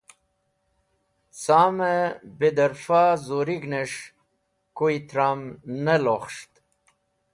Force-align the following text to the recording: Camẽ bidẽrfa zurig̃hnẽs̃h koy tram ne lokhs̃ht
Camẽ 1.41 2.09
bidẽrfa 2.37 3.03
zurig̃hnẽs̃h 3.25 4.01
koy 4.77 4.95
tram 5.09 5.41
ne 5.83 5.95
lokhs̃ht 6.05 6.51